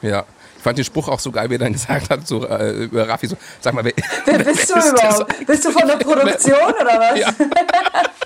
[0.00, 0.24] Ja.
[0.56, 3.08] Ich fand den Spruch auch so geil, wie er dann gesagt hat, so äh, über
[3.08, 3.92] Raffi, so, sag mal, wer,
[4.26, 5.16] Wer bist du ist das?
[5.18, 5.46] überhaupt?
[5.46, 7.18] Bist du von der Produktion oder was?
[7.18, 7.28] Ja.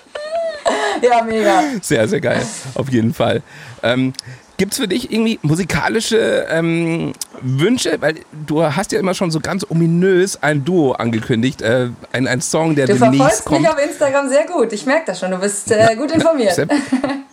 [1.03, 1.63] ja mega.
[1.83, 2.43] Sehr, sehr geil,
[2.75, 3.43] auf jeden Fall.
[3.83, 4.13] Ähm,
[4.59, 7.13] Gibt es für dich irgendwie musikalische ähm,
[7.43, 8.01] Wünsche?
[8.01, 8.15] Weil
[8.47, 12.75] du hast ja immer schon so ganz ominös ein Duo angekündigt, äh, ein, ein Song,
[12.75, 13.61] der Du demnächst verfolgst kommt.
[13.61, 14.73] mich auf Instagram sehr gut.
[14.73, 15.31] Ich merke das schon.
[15.33, 16.57] Du bist äh, gut informiert.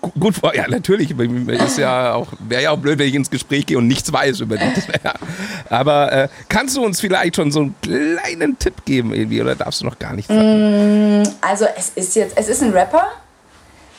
[0.02, 1.16] Gu- gut ja natürlich.
[1.48, 4.42] Ist ja auch wäre ja auch blöd, wenn ich ins Gespräch gehe und nichts weiß
[4.42, 4.74] über dich.
[5.70, 9.80] Aber äh, kannst du uns vielleicht schon so einen kleinen Tipp geben irgendwie oder darfst
[9.80, 11.24] du noch gar nichts sagen?
[11.40, 13.06] Also es ist jetzt, es ist ein Rapper,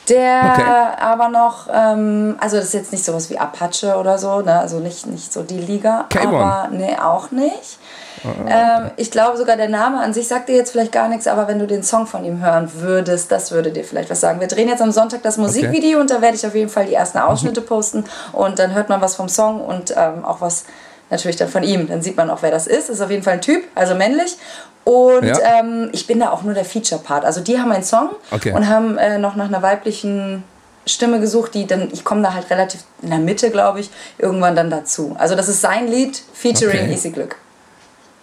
[0.09, 1.01] der Okay.
[1.03, 4.59] aber noch, ähm, also das ist jetzt nicht sowas wie Apache oder so, ne?
[4.59, 6.27] also nicht, nicht so die Liga, K1.
[6.27, 7.79] aber nee, auch nicht.
[8.23, 11.27] Ah, Ähm, ich glaube sogar der Name an sich sagt dir jetzt vielleicht gar nichts,
[11.27, 14.39] aber wenn du den Song von ihm hören würdest, das würde dir vielleicht was sagen.
[14.39, 16.93] Wir drehen jetzt am Sonntag das Musikvideo und da werde ich auf jeden Fall die
[16.95, 17.65] ersten Ausschnitte Mhm.
[17.65, 20.65] posten und dann hört man was vom Song und ähm, auch was
[21.09, 21.87] natürlich dann von ihm.
[21.87, 22.89] Dann sieht man auch, wer das ist.
[22.89, 24.37] Ist auf jeden Fall ein Typ, also männlich.
[24.83, 25.59] Und Ja.
[25.59, 27.25] ähm, ich bin da auch nur der Feature-Part.
[27.25, 28.51] Also die haben einen Song Okay.
[28.53, 30.43] und haben äh, noch nach einer weiblichen
[30.85, 33.89] Stimme gesucht, die dann, ich komme da halt relativ in der Mitte, glaube ich,
[34.19, 35.15] irgendwann dann dazu.
[35.17, 36.93] Also das ist sein Lied featuring Okay.
[36.93, 37.37] Easy Glück.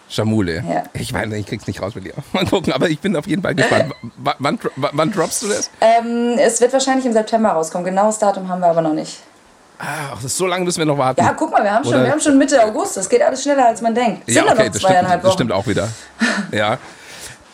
[0.08, 0.62] Jamule.
[0.68, 0.82] Ja.
[0.92, 2.12] Ich meine, ich krieg's nicht raus mit dir.
[2.32, 3.92] Mal gucken, aber ich bin auf jeden Fall gespannt.
[4.18, 4.58] Wann, wann,
[4.92, 5.70] wann droppst du das?
[5.80, 7.84] Ähm, es wird wahrscheinlich im September rauskommen.
[7.84, 9.18] Genaues Datum haben wir aber noch nicht.
[9.84, 11.20] Ach, das ist so lange müssen wir noch warten.
[11.20, 12.96] Ja, guck mal, wir haben schon, wir haben schon Mitte August.
[12.96, 14.26] Das geht alles schneller, als man denkt.
[14.26, 15.88] Sind ja okay, noch das stimmt, das stimmt auch wieder.
[16.52, 16.78] Ja.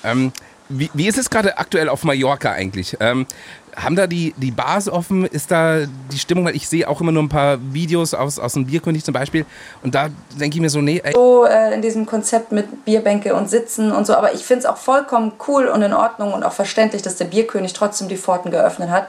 [0.04, 0.32] Ähm,
[0.68, 2.96] wie, wie ist es gerade aktuell auf Mallorca eigentlich?
[3.00, 3.26] Ähm,
[3.74, 5.24] haben da die, die Bars offen?
[5.24, 6.44] Ist da die Stimmung?
[6.44, 9.46] Weil ich sehe auch immer nur ein paar Videos aus, aus dem Bierkönig zum Beispiel.
[9.82, 13.34] Und da denke ich mir so, nee, ey, so äh, in diesem Konzept mit Bierbänke
[13.34, 14.14] und Sitzen und so.
[14.14, 17.26] Aber ich finde es auch vollkommen cool und in Ordnung und auch verständlich, dass der
[17.26, 19.08] Bierkönig trotzdem die Pforten geöffnet hat.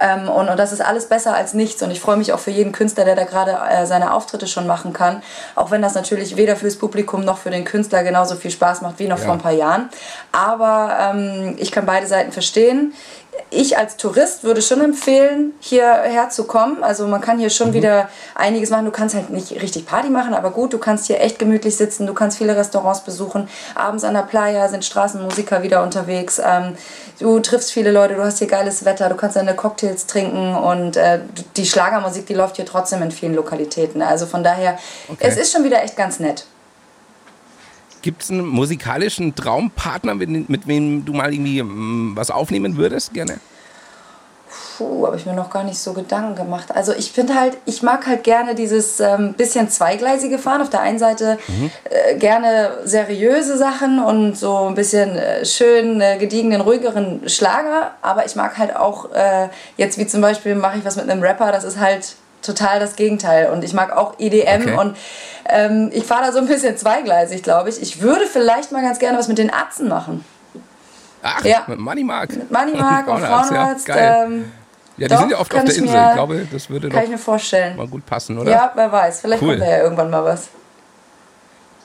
[0.00, 1.82] Ähm, und, und das ist alles besser als nichts.
[1.82, 4.66] Und ich freue mich auch für jeden Künstler, der da gerade äh, seine Auftritte schon
[4.66, 5.22] machen kann.
[5.54, 8.98] Auch wenn das natürlich weder fürs Publikum noch für den Künstler genauso viel Spaß macht
[8.98, 9.24] wie noch Ja.
[9.24, 9.88] vor ein paar Jahren.
[10.32, 12.94] Aber ähm, ich kann beide Seiten verstehen.
[13.50, 16.82] Ich als Tourist würde schon empfehlen, hierher zu kommen.
[16.84, 17.50] Also man kann hier Mhm.
[17.52, 18.84] schon wieder einiges machen.
[18.84, 22.06] Du kannst halt nicht richtig Party machen, aber gut, du kannst hier echt gemütlich sitzen.
[22.06, 23.48] Du kannst viele Restaurants besuchen.
[23.74, 26.40] Abends an der Playa sind Straßenmusiker wieder unterwegs.
[26.44, 26.76] Ähm,
[27.18, 30.96] du triffst viele Leute, du hast hier geiles Wetter, du kannst deine Cocktails trinken und
[30.96, 31.20] äh,
[31.56, 34.02] die Schlagermusik, die läuft hier trotzdem in vielen Lokalitäten.
[34.02, 35.26] Also von daher, Okay.
[35.28, 36.44] es ist schon wieder echt ganz nett.
[38.02, 43.14] Gibt es einen musikalischen Traumpartner, mit, mit wem du mal irgendwie mm, was aufnehmen würdest
[43.14, 43.40] gerne?
[44.76, 46.74] Puh, habe ich mir noch gar nicht so Gedanken gemacht.
[46.74, 50.62] Also ich finde halt, ich mag halt gerne dieses ähm, bisschen zweigleisige Fahren.
[50.62, 51.38] Auf der einen Seite
[51.84, 57.92] äh, gerne seriöse Sachen und so ein bisschen äh, schön äh, gediegenen, ruhigeren Schlager.
[58.02, 61.22] Aber ich mag halt auch, äh, jetzt wie zum Beispiel mache ich was mit einem
[61.22, 63.50] Rapper, das ist halt total das Gegenteil.
[63.50, 64.76] Und ich mag auch EDM Okay.
[64.78, 64.96] und
[65.48, 67.80] ähm, ich fahre da so ein bisschen zweigleisig, glaube ich.
[67.82, 70.24] Ich würde vielleicht mal ganz gerne was mit den Atzen machen.
[71.22, 71.64] Ach, Ja.
[71.66, 72.30] mit Money Mark.
[72.36, 73.88] Mit Money Mark und Frauenarzt.
[73.88, 74.50] Ja, ähm,
[74.96, 75.94] ja, die doch, sind ja oft kann auf der Insel.
[75.98, 77.76] mir- ich glaube, das würde kann doch ich mir vorstellen.
[77.76, 78.50] mal gut passen, oder?
[78.50, 79.20] Ja, wer weiß.
[79.22, 79.50] Vielleicht Cool.
[79.58, 80.48] kommt da ja irgendwann mal was.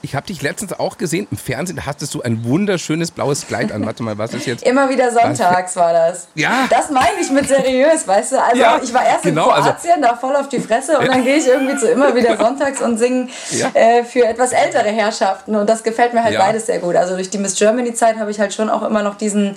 [0.06, 3.72] Ich habe dich letztens auch gesehen im Fernsehen, da hattest du ein wunderschönes blaues Kleid
[3.72, 3.84] an.
[3.88, 4.63] Warte mal, was ist jetzt?
[4.63, 6.28] Immer wieder sonntags war das.
[6.36, 6.68] Ja.
[6.70, 8.41] Das meine ich mit seriös, weißt du?
[8.44, 11.08] Also Ja, ich war erst genau, in also- Kroatien, da voll auf die Fresse und
[11.08, 13.72] dann gehe ich irgendwie zu immer wieder sonntags und singe Ja.
[13.74, 16.41] äh, für etwas ältere Herrschaften und das gefällt mir halt Ja.
[16.46, 16.96] beides sehr gut.
[16.96, 19.56] Also durch die Miss Germany Zeit habe ich halt schon auch immer noch diesen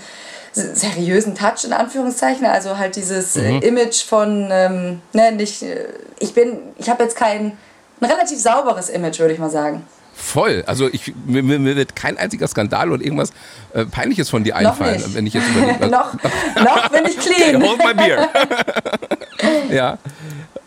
[0.54, 3.62] seriösen Touch in Anführungszeichen, also halt dieses äh, Mhm.
[3.62, 5.84] Image von ähm, ne, nicht äh,
[6.18, 7.56] ich bin ich habe jetzt kein
[8.00, 9.84] ein relativ sauberes Image, würde ich mal sagen.
[10.20, 10.64] Voll.
[10.66, 13.32] Also ich, mir, mir wird kein einziger Skandal oder irgendwas
[13.72, 15.86] äh, Peinliches von dir einfallen, wenn ich jetzt überlege.
[15.90, 16.12] noch,
[16.62, 17.62] noch bin ich clean.
[17.62, 18.28] Hold my beer.
[19.70, 19.98] ja.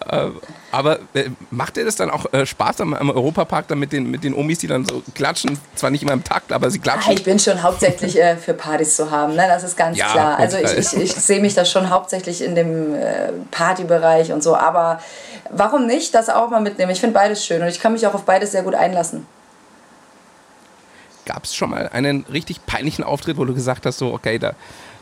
[0.10, 0.28] Äh,
[0.72, 4.10] Aber äh, macht dir das dann auch äh, Spaß am, am Europapark dann mit den,
[4.10, 5.60] mit den Omis, die dann so klatschen?
[5.76, 7.14] Zwar nicht immer im Takt, aber sie Ah, klatschen.
[7.14, 9.44] Ich bin schon hauptsächlich äh, für Partys zu haben, ne?
[9.48, 10.40] das ist ganz Ja, klar.
[10.40, 10.80] Also ich, Fall.
[10.80, 15.02] ich, ich sehe mich da schon hauptsächlich in dem äh, Partybereich und so, aber
[15.52, 16.92] warum nicht das auch mal mitnehmen?
[16.92, 19.28] Ich finde beides schön und ich kann mich auch auf beides sehr gut einlassen.
[21.26, 24.56] Gab es schon mal einen richtig peinlichen Auftritt, wo du gesagt hast, so, okay, da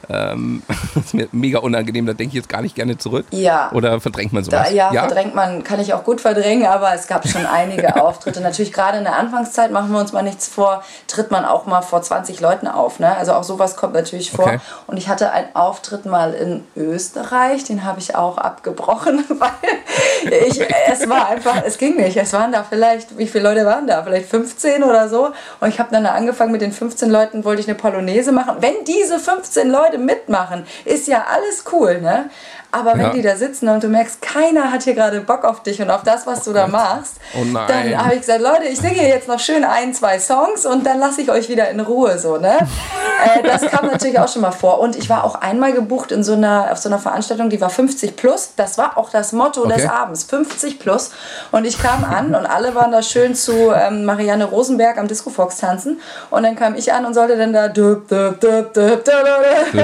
[0.09, 0.63] ähm,
[0.95, 3.25] ist mir mega unangenehm, da denke ich jetzt gar nicht gerne zurück?
[3.31, 3.71] Ja.
[3.73, 4.69] Oder verdrängt man sowas?
[4.69, 8.41] Da, ja, verdrängt man, kann ich auch gut verdrängen, aber es gab schon einige Auftritte.
[8.41, 11.81] Natürlich gerade in der Anfangszeit, machen wir uns mal nichts vor, tritt man auch mal
[11.81, 12.99] vor 20 Leuten auf.
[12.99, 13.15] Ne?
[13.15, 14.45] Also auch sowas kommt natürlich vor.
[14.45, 14.59] Okay.
[14.87, 20.61] Und ich hatte einen Auftritt mal in Österreich, den habe ich auch abgebrochen, weil ich,
[20.91, 22.17] es war einfach, es ging nicht.
[22.17, 24.03] Es waren da vielleicht, wie viele Leute waren da?
[24.03, 25.31] Vielleicht 15 oder so.
[25.59, 28.57] Und ich habe dann angefangen mit den 15 Leuten, wollte ich eine Polonaise machen.
[28.59, 32.29] Wenn diese 15 Leute mitmachen, ist ja alles cool, ne?
[32.71, 33.09] Aber wenn Ja.
[33.09, 36.03] die da sitzen und du merkst, keiner hat hier gerade Bock auf dich und auf
[36.03, 39.39] das, was du da machst, Oh dann habe ich gesagt, Leute, ich singe jetzt noch
[39.39, 42.57] schön ein, zwei Songs und dann lasse ich euch wieder in Ruhe, so, ne?
[43.25, 44.79] äh, das kam natürlich auch schon mal vor.
[44.81, 47.71] Und ich war auch einmal gebucht in so einer, auf so einer Veranstaltung, die war
[47.71, 48.51] 50 plus.
[48.55, 49.89] Das war auch das Motto des Okay.
[49.91, 51.09] Abends, 50 plus.
[51.51, 55.31] Und ich kam an und alle waren da schön zu ähm, Marianne Rosenberg am Disco
[55.31, 55.99] Fox tanzen.
[56.29, 59.78] Und dann kam ich an und sollte dann da düb, düb, düb, düb, düb, düb.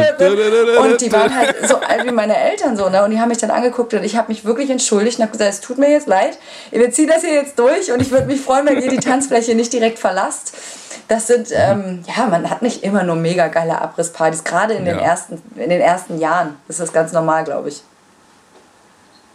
[0.80, 3.04] Und die waren halt so alt wie meine Eltern so, ne?
[3.04, 5.52] Und die haben mich dann angeguckt und ich habe mich wirklich entschuldigt und habe gesagt,
[5.54, 6.38] es tut mir jetzt leid,
[6.72, 9.56] wir ziehen das hier jetzt durch und ich würde mich freuen, wenn ihr die Tanzfläche
[9.56, 10.54] nicht direkt verlasst.
[11.08, 14.98] Das sind, ähm, ja, man hat nicht immer nur mega geile Abrisspartys, gerade in, den
[14.98, 15.04] Ja.
[15.04, 16.56] ersten, in den ersten Jahren.
[16.68, 17.84] Das ist ganz normal, glaube ich.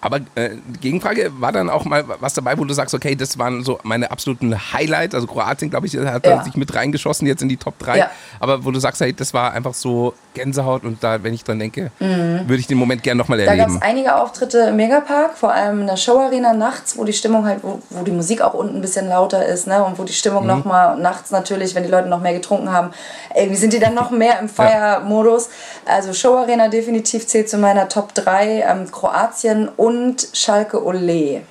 [0.00, 3.38] Aber äh, die Gegenfrage war dann auch mal was dabei, wo du sagst, okay, das
[3.38, 5.14] waren so meine absoluten Highlights.
[5.14, 6.42] Also Kroatien, glaube ich, hat Ja.
[6.42, 7.98] sich mit reingeschossen jetzt in die Top 3.
[7.98, 8.10] Ja.
[8.38, 11.58] Aber wo du sagst, hey, das war einfach so Gänsehaut und da, wenn ich dran
[11.58, 13.44] denke, würde ich den Moment gerne nochmal Mhm.
[13.46, 13.76] Da gab erleben.
[13.76, 17.60] es einige Auftritte im Megapark, vor allem in der Showarena nachts, wo die Stimmung halt,
[17.62, 19.84] wo, wo die Musik auch unten ein bisschen lauter ist, ne?
[19.84, 20.48] Und wo die Stimmung Mhm.
[20.48, 22.90] noch mal nachts natürlich, wenn die Leute noch mehr getrunken haben,
[23.36, 24.48] irgendwie sind die dann noch mehr im
[24.80, 25.48] Feiermodus.
[25.84, 29.89] Also Showarena definitiv zählt zu meiner Top 3, ähm, Kroatien und
[30.33, 31.42] Schalke Ole.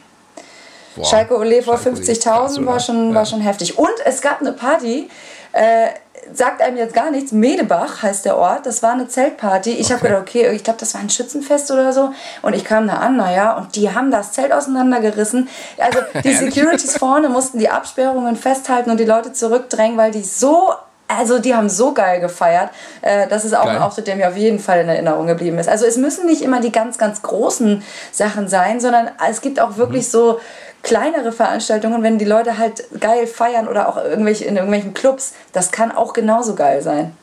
[0.95, 3.15] Boah, Schalke Ole vor Schalke Ole krass, 50.000 war schon, Ja.
[3.15, 3.78] war schon heftig.
[3.78, 5.10] Und es gab eine Party,
[5.54, 5.88] äh,
[6.34, 9.71] sagt einem jetzt gar nichts, Medebach heißt der Ort, das war eine Zeltparty.
[9.71, 10.08] Ich habe Okay.
[10.10, 12.12] gedacht, okay, ich glaube, das war ein Schützenfest oder so.
[12.41, 15.47] Und ich kam da an, naja, und die haben das Zelt auseinandergerissen.
[15.78, 16.34] Also die?
[16.34, 20.73] Securities vorne mussten die Absperrungen festhalten und die Leute zurückdrängen, weil die so...
[21.10, 22.69] Also die haben so geil gefeiert.
[23.02, 23.78] Äh, das ist auch Geil.
[23.78, 25.67] ein Auftritt, der mir auf jeden Fall in Erinnerung geblieben ist.
[25.67, 29.78] Also es müssen nicht immer die ganz, ganz großen Sachen sein, sondern es gibt auch
[29.78, 30.12] wirklich Mhm.
[30.12, 30.39] so
[30.84, 35.34] kleinere Veranstaltungen, wenn die Leute halt geil feiern oder auch irgendwelche, in irgendwelchen Clubs.
[35.52, 37.17] Das kann auch genauso geil sein.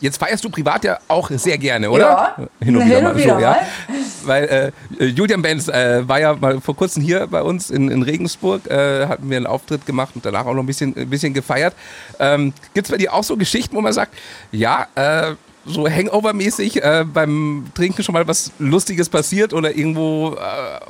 [0.00, 2.34] Jetzt feierst du privat ja auch sehr gerne, oder?
[2.38, 3.22] Ja, Hin und wieder, hin und mal.
[3.22, 3.50] wieder so, ja.
[3.50, 3.60] mal.
[4.24, 8.02] Weil äh, Julian Benz äh, war ja mal vor kurzem hier bei uns in, in
[8.02, 11.34] Regensburg, äh, hatten wir einen Auftritt gemacht und danach auch noch ein bisschen, ein bisschen
[11.34, 11.74] gefeiert.
[12.18, 14.14] Ähm, Gibt es bei dir auch so Geschichten, wo man sagt,
[14.52, 15.34] ja, äh,
[15.68, 20.80] so Hangover-mäßig äh, beim Trinken schon mal was Lustiges passiert oder irgendwo äh,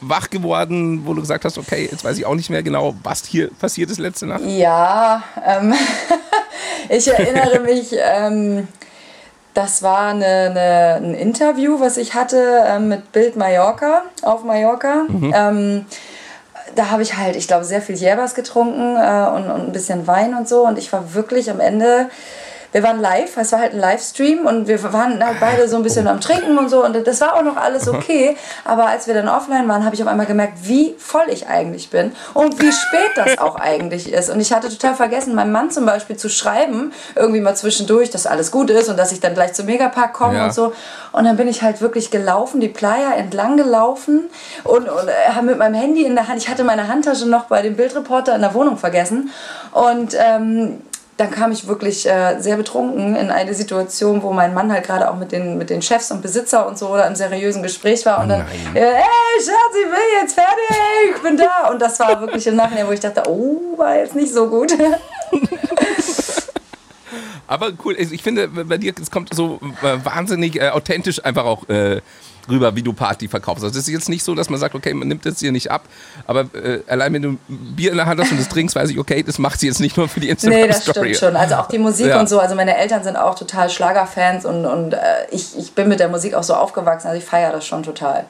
[0.00, 3.24] wach geworden, wo du gesagt hast, okay, jetzt weiß ich auch nicht mehr genau, was
[3.26, 4.42] hier passiert ist letzte Nacht?
[4.44, 5.74] Ja, ähm,
[6.88, 8.68] ich erinnere mich, ähm,
[9.54, 15.06] das war eine, eine, ein Interview, was ich hatte ähm, mit Bild Mallorca auf Mallorca.
[15.34, 15.86] Ähm,
[16.74, 20.06] da habe ich halt, ich glaube, sehr viel Jäbers getrunken äh, und, und ein bisschen
[20.06, 20.66] Wein und so.
[20.66, 22.08] Und ich war wirklich am Ende.
[22.72, 25.82] Wir waren live, es war halt ein Livestream und wir waren halt beide so ein
[25.82, 28.36] bisschen am Trinken und so und das war auch noch alles okay.
[28.64, 31.88] Aber als wir dann offline waren, habe ich auf einmal gemerkt, wie voll ich eigentlich
[31.88, 34.28] bin und wie spät das auch eigentlich ist.
[34.28, 38.26] Und ich hatte total vergessen, meinem Mann zum Beispiel zu schreiben, irgendwie mal zwischendurch, dass
[38.26, 40.44] alles gut ist und dass ich dann gleich zum Megapark komme Ja.
[40.44, 40.72] und so.
[41.12, 44.28] Und dann bin ich halt wirklich gelaufen, die Playa entlang gelaufen
[44.64, 47.62] und, und äh, mit meinem Handy in der Hand, ich hatte meine Handtasche noch bei
[47.62, 49.30] dem Bildreporter in der Wohnung vergessen
[49.72, 50.82] und ähm,
[51.18, 55.10] dann kam ich wirklich äh, sehr betrunken in eine Situation, wo mein Mann halt gerade
[55.10, 58.22] auch mit den, mit den Chefs und Besitzer und so oder im seriösen Gespräch war
[58.22, 59.04] und dann, äh, hey
[59.40, 61.70] Schatz, ich bin jetzt fertig, ich bin da.
[61.70, 64.72] Und das war wirklich im Nachhinein, wo ich dachte, oh, war jetzt nicht so gut.
[67.48, 71.46] Aber cool, also ich finde, bei dir es kommt so äh, wahnsinnig äh, authentisch einfach
[71.46, 71.68] auch
[72.48, 73.64] äh, rüber, wie du Party verkaufst.
[73.64, 75.70] Also es ist jetzt nicht so, dass man sagt, okay, man nimmt das hier nicht
[75.70, 75.84] ab,
[76.26, 78.98] aber äh, allein wenn du Bier in der Hand hast und das trinkst, weiß ich,
[78.98, 80.68] okay, das macht sie jetzt nicht nur für die Instagram-Story.
[80.68, 81.36] Nee, das stimmt schon.
[81.36, 82.20] Also auch die Musik ja.
[82.20, 82.38] und so.
[82.38, 84.98] Also meine Eltern sind auch total Schlagerfans und, und äh,
[85.30, 87.08] ich, ich bin mit der Musik auch so aufgewachsen.
[87.08, 88.24] Also ich feiere das schon total.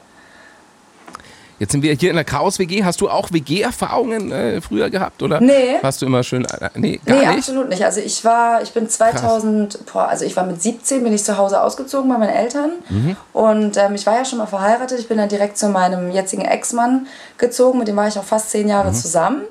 [1.59, 2.85] Jetzt sind wir hier in der Chaos-WG.
[2.85, 5.21] Hast du auch WG-Erfahrungen äh, früher gehabt?
[5.21, 5.75] Oder nee.
[5.81, 6.45] Warst du immer schön.
[6.45, 7.37] Äh, nee, gar nee, nicht?
[7.39, 7.83] absolut nicht.
[7.83, 11.37] Also ich war, ich bin 2000, boah, also ich war mit 17, bin ich zu
[11.37, 12.71] Hause ausgezogen bei meinen Eltern.
[12.87, 13.17] Mhm.
[13.33, 14.99] Und ähm, ich war ja schon mal verheiratet.
[14.99, 17.79] Ich bin dann direkt zu meinem jetzigen Ex-Mann gezogen.
[17.79, 18.95] Mit dem war ich auch fast zehn Jahre mhm.
[18.95, 19.41] zusammen.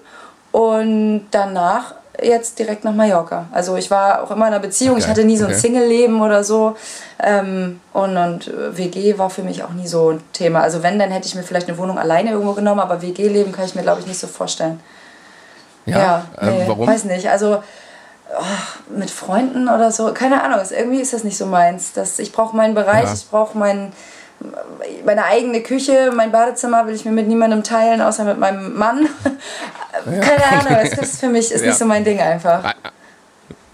[0.51, 3.47] Und danach jetzt direkt nach Mallorca.
[3.53, 5.03] Also ich war auch immer in einer Beziehung, okay.
[5.03, 5.61] ich hatte nie so ein okay.
[5.61, 6.77] Single-Leben oder so.
[7.23, 10.61] Ähm, und, und WG war für mich auch nie so ein Thema.
[10.61, 13.65] Also wenn, dann hätte ich mir vielleicht eine Wohnung alleine irgendwo genommen, aber WG-Leben kann
[13.65, 14.81] ich mir, glaube ich, nicht so vorstellen.
[15.87, 16.87] Ja, ja ähm, nee, warum?
[16.87, 17.29] Weiß nicht.
[17.31, 17.63] Also
[18.31, 20.61] oh, mit Freunden oder so, keine Ahnung.
[20.71, 21.93] Irgendwie ist das nicht so meins.
[21.93, 23.13] Das, ich brauche meinen Bereich, ja.
[23.13, 23.93] ich brauche meinen
[25.05, 29.09] meine eigene Küche, mein Badezimmer will ich mir mit niemandem teilen, außer mit meinem Mann.
[30.05, 31.69] Keine Ahnung, das ist für mich ist ja.
[31.69, 32.75] nicht so mein Ding einfach.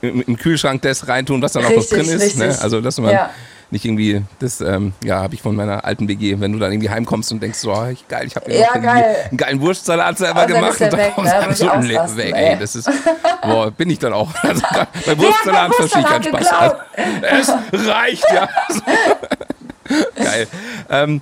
[0.00, 2.36] Im Kühlschrank das reintun, was dann auch noch drin ist.
[2.36, 2.56] Ne?
[2.60, 3.30] Also, dass man ja.
[3.70, 6.90] nicht irgendwie, das ähm, ja, habe ich von meiner alten WG, wenn du dann irgendwie
[6.90, 9.16] heimkommst und denkst, so, oh, geil, ich habe ja, geil.
[9.30, 11.54] einen geilen Wurstsalat selber gemacht und dann ne?
[11.54, 12.58] so ein weg, ey.
[12.58, 12.90] Das ist,
[13.42, 14.30] boah, bin ich dann auch.
[14.42, 14.62] Also,
[15.06, 16.74] bei Wurstsalat verstehe ich keinen Spaß.
[17.72, 18.48] Es reicht, ja.
[20.16, 20.46] Geil.
[20.90, 21.20] Ähm,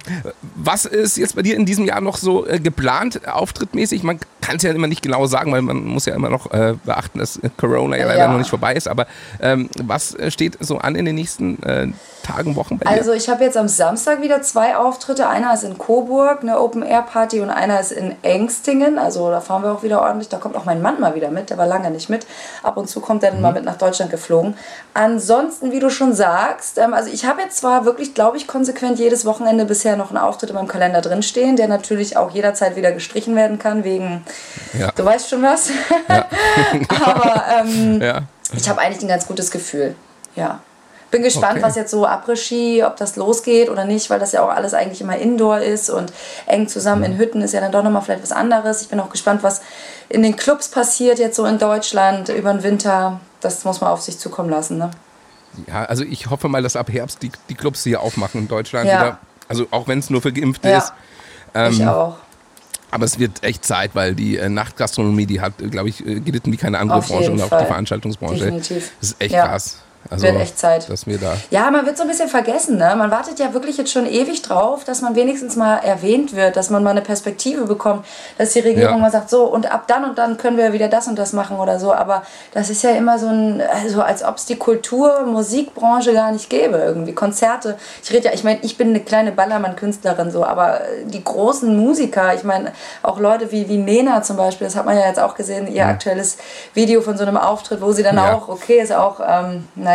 [0.57, 4.03] was ist jetzt bei dir in diesem Jahr noch so äh, geplant, auftrittmäßig?
[4.03, 6.75] Man kann es ja immer nicht genau sagen, weil man muss ja immer noch äh,
[6.85, 8.29] beachten, dass Corona ja leider ja.
[8.29, 8.89] noch nicht vorbei ist.
[8.89, 9.07] Aber
[9.41, 11.89] ähm, was äh, steht so an in den nächsten äh,
[12.23, 12.99] Tagen, Wochen bei dir?
[12.99, 15.29] Also ich habe jetzt am Samstag wieder zwei Auftritte.
[15.29, 18.99] Einer ist in Coburg, eine Open-Air-Party und einer ist in Engstingen.
[18.99, 20.29] Also da fahren wir auch wieder ordentlich.
[20.29, 21.51] Da kommt auch mein Mann mal wieder mit.
[21.51, 22.27] Der war lange nicht mit.
[22.63, 23.43] Ab und zu kommt er dann mhm.
[23.43, 24.55] mal mit nach Deutschland geflogen.
[24.95, 28.82] Ansonsten, wie du schon sagst, ähm, also ich habe jetzt zwar wirklich, glaube ich, konsequent
[28.91, 32.93] jedes Wochenende bisher noch einen Auftritt in meinem Kalender drinstehen, der natürlich auch jederzeit wieder
[32.93, 34.25] gestrichen werden kann, wegen,
[34.79, 34.91] ja.
[34.95, 35.71] du weißt schon was.
[36.09, 36.27] Ja.
[37.07, 38.23] Aber ähm, ja.
[38.57, 39.95] ich habe eigentlich ein ganz gutes Gefühl.
[40.35, 40.61] Ja.
[41.11, 41.63] Bin gespannt, okay.
[41.63, 45.03] was jetzt so Après-Ski, ob das losgeht oder nicht, weil das ja auch alles eigentlich
[45.03, 46.11] immer Indoor ist und
[46.47, 48.81] eng zusammen in Hütten ist ja dann doch nochmal vielleicht was anderes.
[48.81, 49.61] Ich bin auch gespannt, was
[50.09, 53.21] in den Clubs passiert jetzt so in Deutschland über den Winter.
[53.43, 54.79] Das muss man auf sich zukommen lassen.
[54.79, 54.91] Ne?
[55.67, 58.89] Ja, also ich hoffe mal, dass ab Herbst die, die Clubs hier aufmachen in Deutschland
[58.89, 59.01] ja.
[59.01, 59.19] wieder.
[59.49, 60.79] Also auch wenn es nur für Geimpfte ja.
[60.79, 60.93] ist.
[61.55, 62.17] Ähm, ich auch.
[62.91, 66.53] Aber es wird echt Zeit, weil die äh, Nachtgastronomie, die hat, glaube ich, äh, gelitten
[66.53, 68.45] wie keine andere Branche und auch die Veranstaltungsbranche.
[68.45, 68.93] Definitiv.
[69.01, 69.47] Das ist echt ja.
[69.47, 69.79] krass.
[70.11, 70.89] Also, wird echt Zeit.
[70.89, 72.79] Dass wir da ja, man wird so ein bisschen vergessen.
[72.79, 72.95] Ne?
[72.97, 76.71] Man wartet ja wirklich jetzt schon ewig drauf, dass man wenigstens mal erwähnt wird, dass
[76.71, 78.07] man mal eine Perspektive bekommt,
[78.39, 78.99] dass die Regierung ja.
[78.99, 81.59] mal sagt, so und ab dann und dann können wir wieder das und das machen
[81.59, 81.93] oder so.
[81.93, 86.33] Aber das ist ja immer so ein, also als ob es die Kultur-, Musikbranche gar
[86.33, 86.79] nicht gäbe.
[86.79, 87.77] Irgendwie Konzerte.
[88.03, 92.35] Ich rede ja, ich meine, ich bin eine kleine Ballermann-Künstlerin so, aber die großen Musiker,
[92.35, 95.35] ich meine, auch Leute wie, wie Nena zum Beispiel, das hat man ja jetzt auch
[95.35, 95.89] gesehen, ihr ja.
[95.89, 96.39] aktuelles
[96.75, 98.35] Video von so einem Auftritt, wo sie dann ja.
[98.35, 99.92] auch, okay, ist auch, ähm, naja,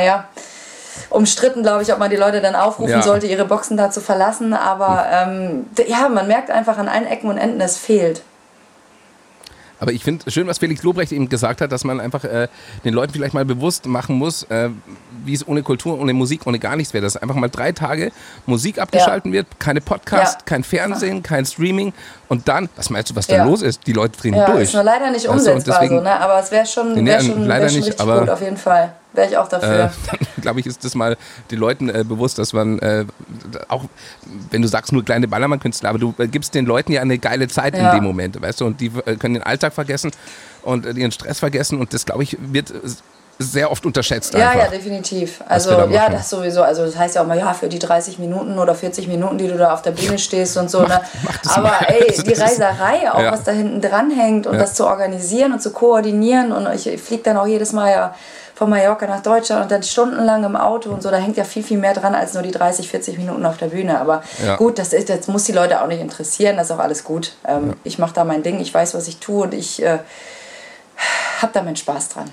[1.10, 3.02] umstritten, glaube ich, ob man die Leute dann aufrufen ja.
[3.02, 4.54] sollte, ihre Boxen da zu verlassen.
[4.54, 8.22] Aber ähm, ja, man merkt einfach an allen Ecken und Enden, es fehlt.
[9.80, 12.48] Aber ich finde schön, was Felix Lobrecht eben gesagt hat, dass man einfach äh,
[12.84, 14.70] den Leuten vielleicht mal bewusst machen muss, äh,
[15.24, 17.04] wie es ohne Kultur, ohne Musik, ohne gar nichts wäre.
[17.04, 18.12] Dass einfach mal drei Tage
[18.46, 19.40] Musik abgeschalten ja.
[19.40, 20.46] wird, keine Podcast, ja.
[20.46, 21.94] kein Fernsehen, kein Streaming
[22.28, 23.86] und dann, was meinst du, was da los ist?
[23.86, 24.64] Die Leute drehen ja, durch.
[24.64, 26.20] Ist nur leider nicht umsetzbar also, deswegen, so, ne?
[26.20, 28.94] aber es wäre schon, wär schon, leider wär schon nicht, aber, gut auf jeden Fall.
[29.18, 29.86] Wäre ich auch dafür.
[29.86, 31.18] Äh, glaube ich, ist das mal
[31.50, 33.04] den Leuten äh, bewusst, dass man äh,
[33.68, 33.86] auch,
[34.52, 37.48] wenn du sagst nur kleine Ballermann-Künstler, aber du äh, gibst den Leuten ja eine geile
[37.48, 37.90] Zeit ja.
[37.90, 40.12] in dem Moment, weißt du, und die äh, können den Alltag vergessen
[40.62, 42.72] und äh, ihren Stress vergessen und das, glaube ich, wird
[43.40, 44.34] sehr oft unterschätzt.
[44.34, 45.42] Ja, einfach, ja, definitiv.
[45.48, 46.64] Also, da ja, das sowieso.
[46.64, 49.48] Also, das heißt ja auch mal, ja, für die 30 Minuten oder 40 Minuten, die
[49.48, 50.82] du da auf der Bühne stehst und so.
[50.82, 51.02] Mach, ne?
[51.24, 51.86] Mach Aber mal.
[51.88, 53.32] ey, also, die Reiserei, auch ja.
[53.32, 54.60] was da hinten dran hängt und ja.
[54.60, 56.52] das zu organisieren und zu koordinieren.
[56.52, 58.16] Und ich fliege dann auch jedes Mal ja
[58.58, 61.12] von Mallorca nach Deutschland und dann stundenlang im Auto und so.
[61.12, 63.68] Da hängt ja viel, viel mehr dran als nur die 30, 40 Minuten auf der
[63.68, 64.02] Bühne.
[64.02, 64.56] Aber ja.
[64.56, 66.58] gut, das, ist, das muss die Leute auch nicht interessieren.
[66.58, 67.34] Das ist auch alles gut.
[67.46, 70.00] Ähm, ich mache da mein Ding, ich weiß, was ich tue und ich äh,
[71.40, 72.32] habe da meinen Spaß dran.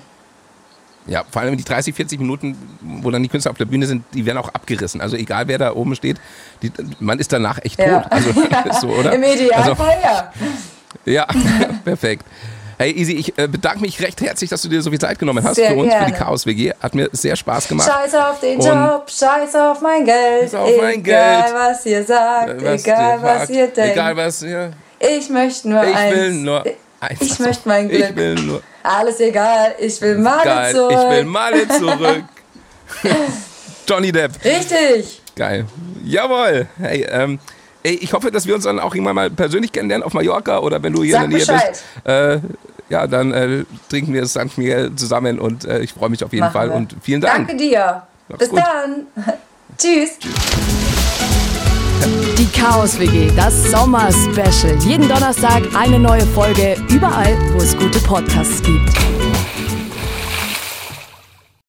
[1.05, 4.03] Ja, vor allem die 30, 40 Minuten, wo dann die Künstler auf der Bühne sind,
[4.15, 5.01] die werden auch abgerissen.
[5.01, 6.17] Also egal, wer da oben steht,
[6.63, 7.87] die, man ist danach echt tot.
[7.87, 8.07] Ja.
[8.09, 8.31] Also,
[8.81, 9.09] so?
[9.09, 10.31] Im Idealfall, also, ja.
[11.05, 11.27] Ja,
[11.83, 12.25] perfekt.
[12.77, 15.43] Hey Easy, ich äh, bedanke mich recht herzlich, dass du dir so viel Zeit genommen
[15.43, 16.17] hast Sehr für uns, für die gerne.
[16.17, 16.73] Chaos WG.
[16.81, 17.89] Hat mir sehr Spaß gemacht.
[17.89, 20.51] Scheiß auf den Und- Job, scheiß auf mein Geld.
[20.51, 21.53] Scheiß auf mein egal Geld.
[21.55, 23.91] was ihr sagt, Äh, was egal ihr was wagt, ihr denkt.
[23.93, 24.71] Egal was ihr.
[24.99, 26.15] Ich möchte nur Ich eins.
[26.15, 26.63] will nur
[26.99, 27.21] eins.
[27.21, 28.09] Ich möchte mein Glück.
[28.09, 28.61] Ich will nur.
[28.83, 30.73] Alles egal, ich will mal Geil.
[30.75, 30.91] zurück.
[30.91, 32.23] Ich will Male zurück.
[33.87, 34.31] Johnny Depp.
[34.43, 35.21] Richtig.
[35.35, 35.65] Geil.
[36.03, 36.67] Jawohl.
[36.79, 37.39] Hey, ähm,
[37.93, 40.93] ich hoffe, dass wir uns dann auch irgendwann mal persönlich kennenlernen auf Mallorca oder wenn
[40.93, 41.83] du hier Sag in der Nähe Bescheid.
[42.03, 42.07] bist.
[42.07, 42.39] Äh,
[42.89, 44.57] ja, dann äh, trinken wir das St.
[44.57, 46.75] Miguel zusammen und äh, ich freue mich auf jeden Machen Fall wir.
[46.75, 47.47] und vielen Dank.
[47.47, 48.03] Danke dir.
[48.27, 48.59] Mach's Bis gut.
[48.59, 49.07] dann.
[49.77, 50.17] Tschüss.
[52.37, 54.77] Die Chaos WG, das Sommer-Special.
[54.85, 59.54] Jeden Donnerstag eine neue Folge, überall, wo es gute Podcasts gibt.